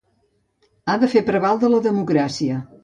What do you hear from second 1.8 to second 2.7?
democràcia.